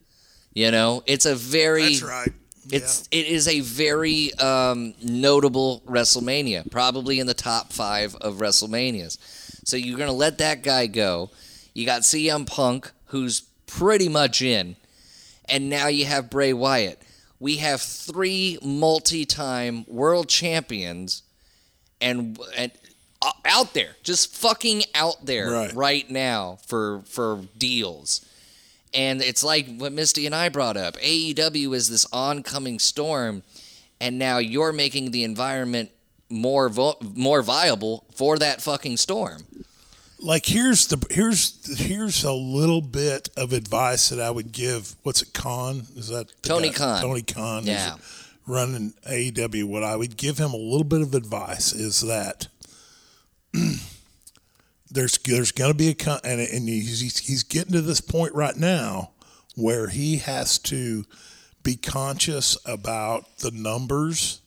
[0.54, 2.34] You know, it's a very that's right.
[2.72, 9.18] it's it is a very um, notable WrestleMania, probably in the top five of WrestleManias.
[9.66, 11.32] So you're gonna let that guy go.
[11.74, 14.76] You got CM Punk, who's pretty much in,
[15.50, 17.02] and now you have Bray Wyatt.
[17.42, 21.24] We have three multi-time world champions,
[22.00, 22.72] and and
[23.22, 25.74] uh, out there, just fucking out there Right.
[25.74, 28.26] right now for for deals
[28.94, 30.96] And it's like what Misty and I brought up.
[30.98, 33.42] AEW is this oncoming storm,
[34.00, 35.90] and now you're making the environment
[36.30, 39.42] more vo- more viable for that fucking storm.
[40.22, 44.96] Like here's the here's here's a little bit of advice that I would give.
[45.04, 45.88] What's it, Khan?
[45.96, 46.76] Is that Tony guy?
[46.76, 47.02] Khan.
[47.02, 47.64] Tony Khan.
[47.64, 47.96] is Yeah.
[48.48, 49.66] running AEW.
[49.66, 52.48] What I would give him a little bit of advice is that
[54.92, 58.34] there's there's going to be a and and he's he's- he's getting to this point
[58.34, 59.12] right now
[59.56, 61.06] where he has to
[61.64, 64.42] be conscious about the numbers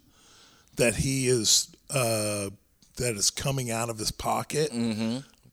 [0.77, 2.51] that he is uh,
[2.97, 4.71] that is coming out of his pocket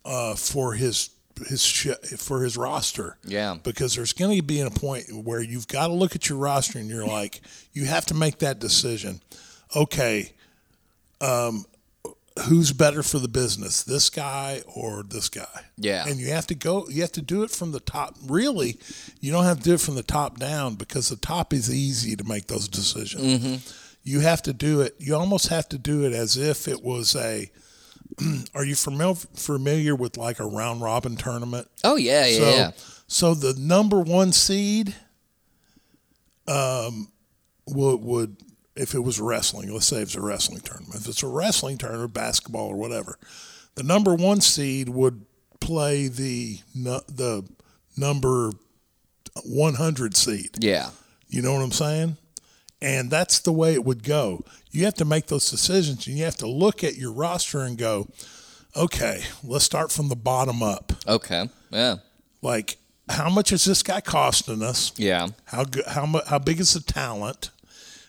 [0.06, 1.10] uh, for his
[1.48, 1.88] his sh-
[2.18, 3.18] for his roster.
[3.26, 3.58] Yeah.
[3.64, 6.78] because there's going to be a point where you've got to look at your roster
[6.78, 7.42] and you're like,
[7.74, 9.22] you have to make that decision.
[9.76, 10.34] Okay,
[11.22, 11.66] um,
[12.46, 15.66] who's better for the business, this guy or this guy?
[15.78, 16.06] Yeah.
[16.08, 16.88] and you have to go.
[16.90, 18.16] You have to do it from the top.
[18.28, 18.78] Really,
[19.20, 22.16] you don't have to do it from the top down because the top is easy
[22.16, 23.74] to make those decisions.
[24.04, 24.96] You have to do it.
[25.00, 27.50] You almost have to do it as if it was a.
[28.56, 31.68] Are you familiar familiar with like a round robin tournament?
[31.84, 32.72] Oh yeah, yeah, So, yeah.
[33.08, 34.96] so the number one seed,
[36.48, 37.10] um,
[37.68, 38.38] would would
[38.76, 39.72] if it was wrestling.
[39.72, 41.02] Let's say it's a wrestling tournament.
[41.02, 43.18] If it's a wrestling tournament, basketball or whatever,
[43.76, 45.26] the number one seed would
[45.60, 47.48] play the the
[47.98, 48.52] number
[49.46, 50.64] one hundred seed.
[50.64, 50.90] Yeah.
[51.28, 52.18] You know what I'm saying?
[52.82, 54.44] And that's the way it would go.
[54.72, 57.78] You have to make those decisions and you have to look at your roster and
[57.78, 58.08] go,
[58.76, 60.94] okay, let's start from the bottom up.
[61.08, 61.50] Okay.
[61.72, 61.98] Yeah.
[62.42, 62.78] Like,
[63.10, 64.94] how much is this guy costing us?
[64.98, 65.28] Yeah.
[65.46, 65.86] How good?
[65.86, 67.50] How mu- How big is the talent?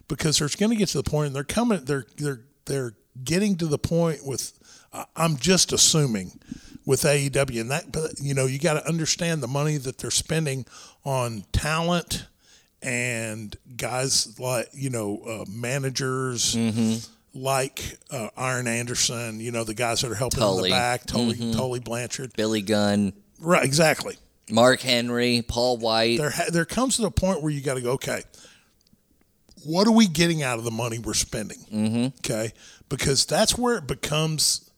[0.09, 1.85] Because there's going to get to the point, and they're coming.
[1.85, 2.93] They're they're they're
[3.25, 4.53] getting to the point with.
[4.93, 6.39] I- I'm just assuming
[6.87, 10.11] with AEW, and that, but you know, you got to understand the money that they're
[10.11, 10.67] spending
[11.05, 12.27] on talent
[12.83, 16.57] and guys like you know uh, managers.
[17.35, 21.53] Like uh, Arn Anderson, you know the guys that are helping in the back, Tully,
[21.55, 23.65] Tully Blanchard, Billy Gunn, right?
[23.65, 24.17] Exactly
[24.51, 26.19] Mark Henry, Paul White.
[26.19, 28.23] there ha- there comes to the point where you got to go okay
[29.65, 32.07] what are we getting out of the money we're spending mm-hmm.
[32.19, 32.53] okay
[32.89, 34.71] because that's where it becomes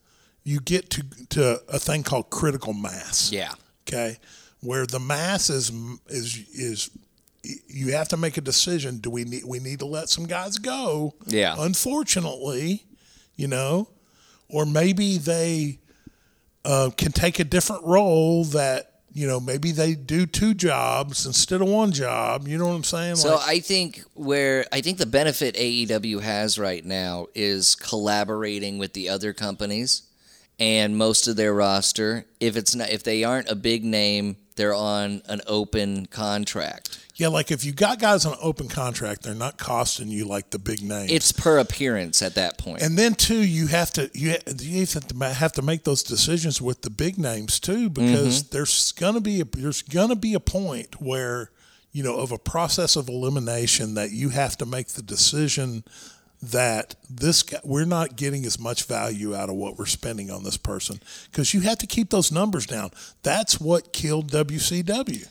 [0.44, 3.52] you get to to a thing called critical mass Yeah.
[3.88, 4.18] okay
[4.60, 5.72] where the mass is
[6.06, 6.90] is is
[7.68, 10.58] you have to make a decision do we need we need to let some guys
[10.58, 11.54] go Yeah.
[11.58, 12.84] unfortunately
[13.36, 13.88] you know
[14.48, 15.78] or maybe they
[16.64, 21.60] uh, can take a different role that you know maybe they do two jobs instead
[21.60, 24.98] of one job you know what i'm saying So Like, I think where I think
[24.98, 30.02] the benefit AEW has right now is collaborating with the other companies
[30.58, 32.26] and most of their roster.
[32.40, 36.98] If it's not if they aren't a big name, they're on an open contract.
[37.16, 40.50] Yeah like if you got guys on an open contract they're not costing you like
[40.50, 42.82] the big names It's per appearance at that point.
[42.82, 46.60] and then too you have to you you have to have to make those decisions
[46.60, 48.48] with the big names too because Mm-hmm.
[48.56, 51.50] there's gonna be a, there's gonna be a point where
[51.92, 55.84] you know of a process of elimination that you have to make the decision
[56.42, 60.42] that this guy, we're not getting as much value out of what we're spending on
[60.44, 60.98] this person
[61.30, 62.90] because you have to keep those numbers down.
[63.22, 65.26] That's what killed WCW.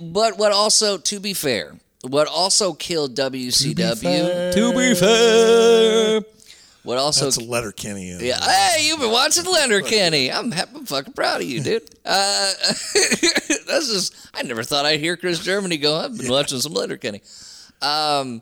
[0.00, 4.52] But what also to be fair, what also killed WCW fair.
[4.52, 6.22] to be fair.
[6.82, 8.16] What also That's a Letterkenny.
[8.20, 10.30] Yeah, hey, you've been watching Letterkenny.
[10.30, 11.82] I'm, I'm fucking proud of you, dude.
[12.04, 12.52] Uh,
[13.66, 17.22] that's just, I never thought I'd hear Chris Germany go, I've been watching some Letterkenny.
[17.82, 18.40] Um,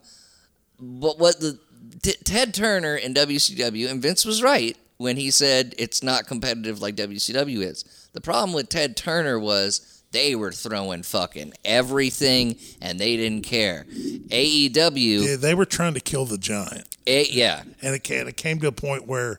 [0.79, 1.59] but what the
[2.03, 6.83] T- Ted Turner in WCW, and Vince was right when he said it's not competitive
[6.83, 8.09] like WCW is.
[8.13, 13.85] The problem with Ted Turner was they were throwing fucking everything and they didn't care.
[13.91, 16.89] AEW, Yeah, they were trying to kill the giant.
[17.07, 19.39] A- yeah, and it came, it came to a point where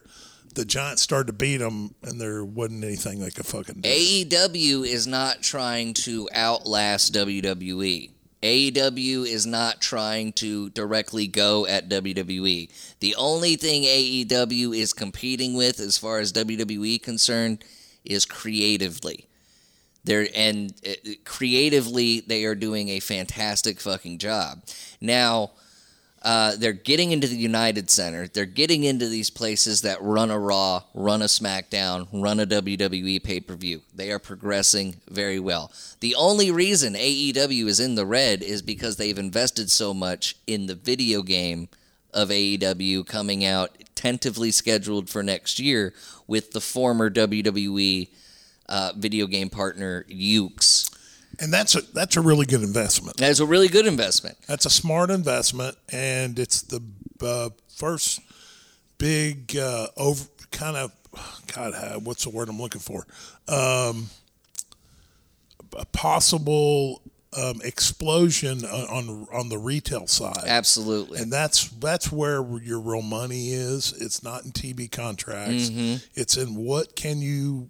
[0.54, 3.90] the Giants started to beat them, and there wasn't anything they could fucking do.
[3.90, 8.12] AEW is not trying to outlast WWE.
[8.42, 12.70] AEW is not trying to directly go at WWE.
[13.00, 17.64] The only thing AEW is competing with, as far as WWE concerned,
[18.06, 19.25] is creatively.
[20.06, 24.64] They're and uh, creatively they are doing a fantastic fucking job.
[25.02, 25.52] Now,
[26.26, 28.28] uh, they're getting into the United Center.
[28.28, 33.24] They're getting into these places that run a Raw, run a SmackDown, run a WWE
[33.24, 33.82] pay per view.
[33.94, 35.72] They are progressing very well.
[36.00, 40.66] The only reason AEW is in the red is because they've invested so much in
[40.66, 41.70] the video game
[42.12, 45.94] of AEW coming out tentatively scheduled for next year
[46.26, 48.08] with the former WWE
[48.68, 50.90] uh, video game partner Yuke's.
[51.40, 53.18] and that's a that's a really good investment.
[53.18, 54.38] That's a really good investment.
[54.48, 56.82] That's a smart investment, and it's the
[57.22, 58.22] uh, first
[58.98, 60.92] big uh, over kind of
[61.54, 62.06] God.
[62.06, 63.06] What's the word I'm looking for?
[63.48, 64.10] Um,
[65.78, 67.02] a possible
[67.38, 70.44] um, explosion on, on the retail side.
[70.46, 71.20] Absolutely.
[71.20, 73.94] And that's that's where your real money is.
[74.00, 75.70] It's not in TV contracts.
[75.70, 76.06] Mm-hmm.
[76.16, 77.70] It's in what can you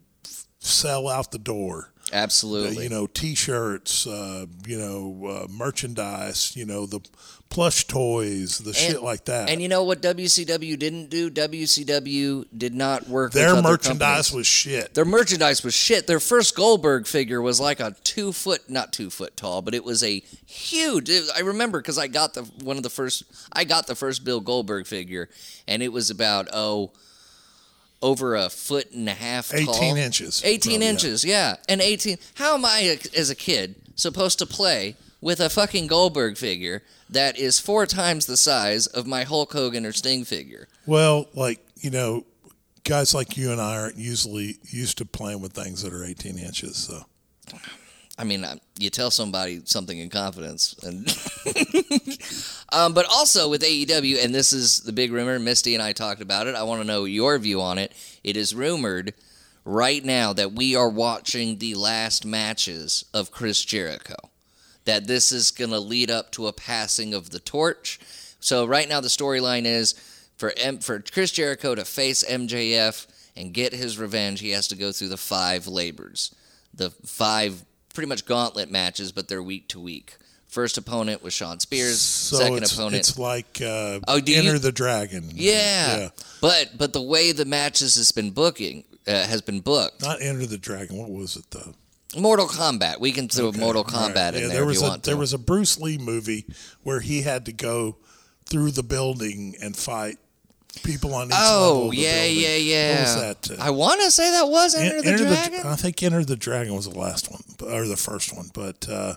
[0.66, 1.92] sell out the door.
[2.14, 2.84] Absolutely.
[2.84, 7.00] you know, T-shirts, uh, you know, uh, merchandise, you know, the
[7.50, 9.50] plush toys, the shit like that.
[9.50, 11.32] And you know what WCW didn't do?
[11.32, 14.34] WCW did not work Their merchandise companies.
[14.34, 14.94] was shit.
[14.94, 16.06] Their merchandise was shit.
[16.06, 19.84] Their first Goldberg figure was like a two foot, not two foot tall, but it
[19.84, 21.10] was a huge.
[21.10, 23.24] it- I remember because I got the one of the first.
[23.52, 25.30] I got the first Bill Goldberg figure,
[25.68, 26.92] and it was about oh,
[28.06, 29.50] over a foot and a half.
[29.50, 29.60] tall.
[29.76, 30.42] 18 inches.
[30.46, 30.90] 18 Oh, yeah.
[30.92, 31.56] inches, yeah.
[31.68, 32.18] And 18.
[32.36, 37.38] How am I, as a kid, supposed to play with a fucking Goldberg figure that
[37.38, 40.68] is four times the size of my Hulk Hogan or Sting figure?
[40.86, 42.26] Well, like you know,
[42.84, 46.38] guys like you and I aren't usually used to playing with things that are 18
[46.38, 46.78] inches.
[46.78, 47.04] So
[48.18, 48.46] I mean,
[48.80, 51.06] you tell somebody something in confidence, and
[52.72, 55.38] um, but also with AEW, and this is the big rumor.
[55.38, 56.56] Misty and I talked about it.
[56.56, 57.92] I want to know your view on it.
[58.24, 59.14] It is rumored
[59.66, 64.16] right now that we are watching the last matches of Chris Jericho.
[64.86, 68.00] That this is going to lead up to a passing of the torch.
[68.40, 69.94] So right now the storyline is
[70.38, 74.76] for M- for Chris Jericho to face MJF and get his revenge, he has to
[74.76, 76.34] go through the five labors,
[76.74, 80.18] the five pretty much gauntlet matches, but they're week to week.
[80.48, 82.00] First opponent was Shawn Spears.
[82.00, 85.32] so second it's, opponent, it's like uh, Oh, Enter you- the Dragon.
[85.34, 85.98] yeah.
[85.98, 86.10] yeah,
[86.42, 90.02] But but the way the matches has been booking uh, has been booked.
[90.02, 90.98] not Enter the Dragon.
[90.98, 91.74] What was it though?
[92.18, 93.00] Mortal Kombat.
[93.02, 94.36] We can throw Mortal All Kombat right.
[94.36, 95.10] in Yeah, there, was if you a want to.
[95.10, 96.46] there was a Bruce Lee movie
[96.84, 97.98] where he had to go
[98.46, 100.18] through the building and fight
[100.84, 102.92] people on each level oh yeah, yeah, yeah.
[102.92, 103.16] What was
[103.50, 103.60] that?
[103.60, 105.62] uh, I want to say that was Enter, the Enter Dragon.
[105.66, 109.16] I think Enter the Dragon was the last one, or the first one, but uh,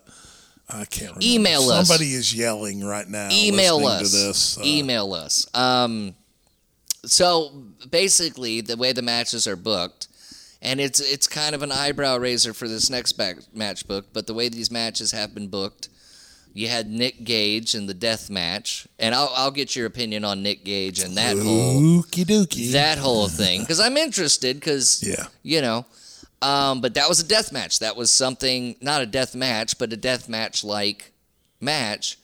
[0.68, 1.24] I can't remember.
[1.24, 1.88] Email us.
[1.88, 3.28] Somebody is yelling right now.
[3.32, 4.10] email us.
[4.10, 4.58] To this.
[4.58, 5.46] Uh, email us.
[5.54, 6.14] Um,
[7.04, 10.08] so basically, the way the matches are booked,
[10.60, 14.06] and it's it's kind of an eyebrow raiser for this next back, match book.
[14.12, 15.88] But the way these matches have been booked,
[16.58, 20.42] you had Nick Gage in the death match, and I'll I'll get your opinion on
[20.42, 22.72] Nick Gage and that whole dookie.
[22.72, 25.26] that whole thing because I'm interested because Yeah.
[25.42, 25.86] you know.
[26.40, 27.80] Um, but that was a death match.
[27.80, 31.12] That was something not a death match, but a death match like
[31.60, 32.16] match.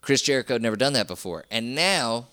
[0.00, 2.26] Chris Jericho had never done that before, and now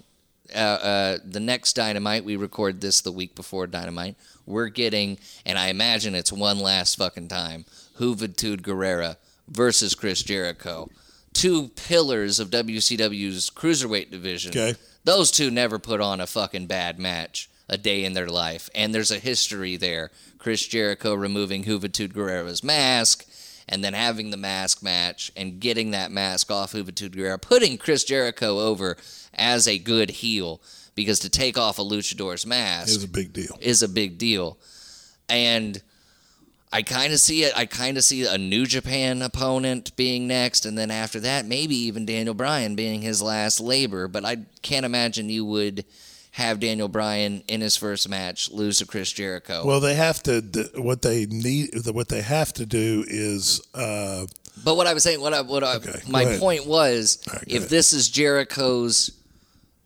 [0.54, 4.15] uh, uh, the next Dynamite we record this the week before Dynamite.
[4.46, 7.65] We're getting, and I imagine it's one last fucking time.
[8.00, 9.15] Juventud Guerrera
[9.48, 10.89] versus Chris Jericho,
[11.34, 14.52] two pillars of WCW's cruiserweight division.
[14.52, 14.76] Okay.
[15.04, 18.69] Those two never put on a fucking bad match a day in their life.
[18.76, 20.12] And there's a history there.
[20.38, 23.26] Chris Jericho removing Juventud Guerrera's mask
[23.67, 28.04] and then having the mask match and getting that mask off Juventud Guerrera, putting Chris
[28.04, 28.98] Jericho over
[29.34, 30.62] as a good heel
[30.96, 33.58] because to take off a luchador's mask is a big deal.
[33.62, 34.58] is a big deal.
[35.30, 35.82] And
[36.74, 37.54] I kind of see it.
[37.56, 41.76] I kind of see a New Japan opponent being next, and then after that, maybe
[41.76, 44.08] even Daniel Bryan being his last labor.
[44.08, 45.86] But I can't imagine you would
[46.32, 49.64] have Daniel Bryan in his first match lose to Chris Jericho.
[49.64, 50.42] Well, they have to.
[50.76, 53.62] What they need, what they have to do is.
[53.76, 54.26] Uh,
[54.64, 56.40] but what I was saying, what I, what I, Okay, my ahead.
[56.40, 57.70] point was, right, if ahead.
[57.70, 59.12] this is Jericho's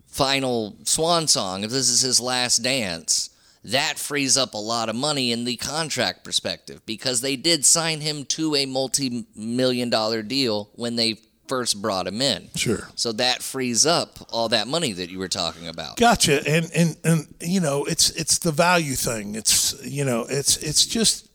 [0.08, 3.30] final swan song, if this is his last dance,
[3.67, 8.01] that frees up a lot of money in the contract perspective because they did sign
[8.01, 12.49] him to a multi-million dollar deal when they first brought him in.
[12.56, 12.89] sure.
[12.95, 15.95] So that frees up all that money that you were talking about.
[15.95, 19.36] Gotcha, and and and you know, it's it's the value thing.
[19.36, 21.30] It's you know, it's it's just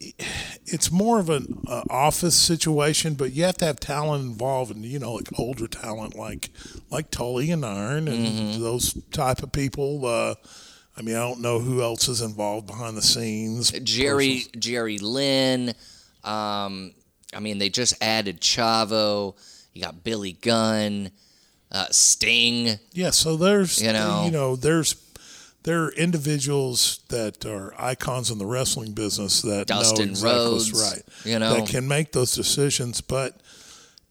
[0.67, 4.85] it's more of an uh, office situation, but you have to have talent involved, and
[4.85, 6.51] you know, like older talent, like
[6.91, 8.61] like Tully and Arn, and Mm-hmm.
[8.61, 10.05] those type of people.
[10.05, 10.35] Uh,
[10.95, 13.71] I mean, I don't know who else is involved behind the scenes.
[13.71, 15.69] Jerry Jerry Lynn.
[16.23, 16.93] Um,
[17.35, 19.35] I mean, they just added Chavo.
[19.73, 21.09] You got Billy Gunn,
[21.71, 22.77] uh, Sting.
[22.91, 24.23] Yeah, so there's You know.
[24.25, 24.95] you know there's
[25.63, 30.73] there are individuals that are icons in the wrestling business that Dustin know exactly Rhodes,
[30.73, 31.03] right.
[31.25, 31.55] you know.
[31.55, 33.39] that can make those decisions, but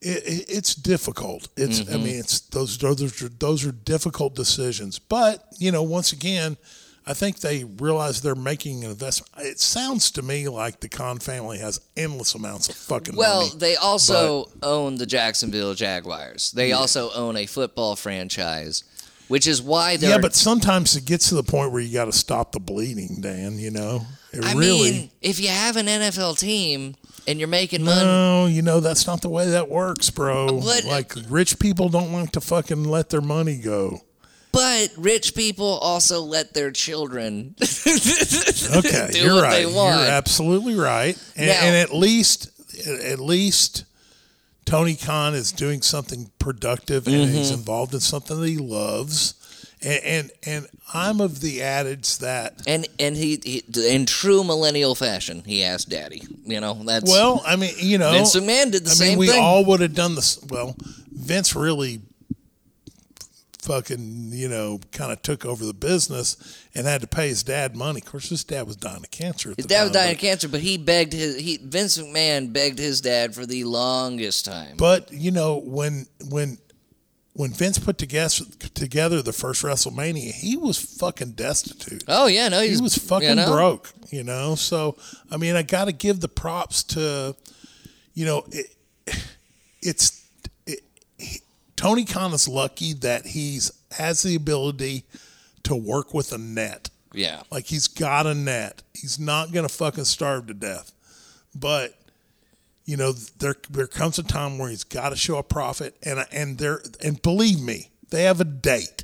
[0.03, 1.47] it, it, it's difficult.
[1.57, 1.93] It's Mm-hmm.
[1.93, 4.99] I mean it's those those are those are difficult decisions.
[4.99, 6.57] But you know once again,
[7.05, 9.45] I think they realize they're making an investment.
[9.45, 13.49] It sounds to me like the Khan family has endless amounts of fucking Well, money.
[13.49, 16.51] Well, they also own the Jacksonville Jaguars.
[16.53, 18.85] They also own a football franchise,
[19.27, 20.11] which is why they're.
[20.11, 23.17] Yeah, but sometimes it gets to the point where you got to stop the bleeding,
[23.19, 23.59] Dan.
[23.59, 24.91] You know, it I really.
[24.91, 26.95] mean, if you have an NFL team
[27.27, 30.59] and you're making money, no, you know that's not the way that works, bro.
[30.61, 34.01] But- like rich people don't like to fucking let their money go.
[34.51, 37.55] but rich people also let their children
[38.75, 39.55] Okay, do you're what right.
[39.55, 39.99] they want.
[40.01, 41.17] You're absolutely right.
[41.35, 42.49] And, Now- and at least,
[42.87, 43.85] at least,
[44.65, 47.59] Tony Khan is doing something productive and he's Mm-hmm.
[47.59, 49.33] involved in something that he loves.
[49.85, 54.95] And, and and I'm of the adage that and and he, he in true millennial
[54.95, 56.21] fashion, he asked Daddy.
[56.45, 59.17] You know that's well, I mean, you know, Vince McMahon did the I same mean,
[59.19, 59.43] we thing.
[59.43, 60.39] all would have done this.
[60.49, 60.75] Well,
[61.11, 62.01] Vince really
[63.59, 66.35] fucking, you know, kind of took over the business
[66.75, 68.01] and had to pay his dad money.
[68.01, 69.51] Of course, his dad was dying of cancer.
[69.51, 72.51] At His dad was dying but- of cancer, but he begged his he Vince McMahon
[72.51, 74.75] begged his dad for the longest time.
[74.77, 76.57] But you know when when
[77.33, 82.03] when Vince put together the first WrestleMania, he was fucking destitute.
[82.07, 83.51] oh yeah, no, He was fucking you know?
[83.51, 84.55] broke, you know.
[84.55, 84.97] So
[85.31, 87.35] I mean, I got to give the props to,
[88.13, 88.67] you know, it,
[89.81, 90.23] it's
[90.67, 90.81] it,
[91.17, 91.41] he,
[91.75, 95.05] Tony Khan is lucky that he's has the ability
[95.63, 96.89] to work with a net.
[97.15, 98.81] Yeah, Like he's got a net.
[98.93, 100.91] He's not gonna fucking starve to death.
[101.55, 101.93] But
[102.85, 106.25] you know, there there comes a time where he's got to show a profit, and
[106.31, 109.03] and there and believe me, they have a date.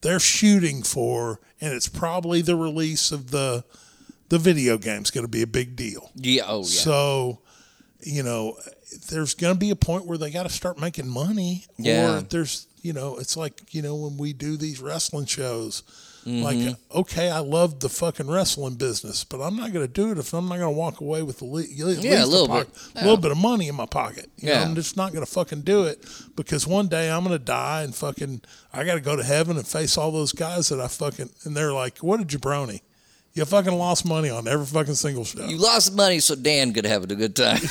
[0.00, 3.64] They're shooting for, and it's probably the release of the
[4.28, 6.10] the video game's going to be a big deal.
[6.14, 6.64] yeah, oh yeah.
[6.64, 7.40] So,
[8.00, 8.56] you know,
[9.08, 11.66] there's going to be a point where they got to start making money.
[11.78, 12.18] Yeah.
[12.18, 15.82] Or there's, you know, it's like, you know, when we do these wrestling shows,
[16.24, 16.42] Mm-hmm.
[16.42, 20.18] like, okay, I love the fucking wrestling business, but I'm not going to do it
[20.18, 22.48] if I'm not going to walk away with the le- at least Yeah, a little
[22.48, 22.68] po- bit.
[22.96, 24.30] a little bit of money in my pocket.
[24.38, 24.62] You know, Yeah.
[24.62, 26.02] I'm just not going to fucking do it
[26.34, 28.40] because one day I'm going to die and fucking,
[28.72, 31.54] I got to go to heaven and face all those guys that I fucking, and
[31.56, 32.80] they're like, what a jabroni.
[33.34, 35.44] You fucking lost money on every fucking single show.
[35.44, 37.60] You lost money so Dan could have a good time.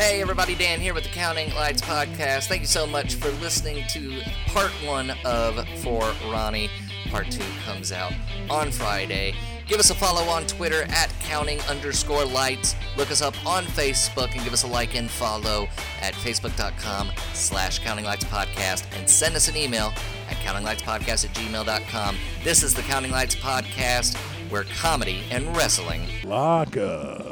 [0.00, 2.46] hey, everybody, Dan here with the Counting Lights podcast.
[2.46, 6.70] Thank you so much for listening to part one of For Ronnie.
[7.10, 8.10] Part two comes out
[8.48, 9.34] on Friday.
[9.66, 12.76] Give us a follow on Twitter at counting underscore lights.
[12.96, 15.68] Look us up on Facebook and give us a like and follow
[16.00, 19.92] at facebook.com slash counting lights podcast and send us an email
[20.30, 22.16] at countinglightspodcast at gmail.com.
[22.42, 24.16] This is the Counting Lights podcast
[24.50, 27.29] where comedy and wrestling Lock up.